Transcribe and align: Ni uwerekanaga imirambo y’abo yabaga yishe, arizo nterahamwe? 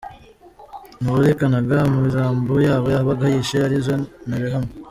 Ni 0.99 1.07
uwerekanaga 1.09 1.77
imirambo 1.91 2.53
y’abo 2.65 2.87
yabaga 2.95 3.25
yishe, 3.33 3.55
arizo 3.65 3.93
nterahamwe? 4.27 4.71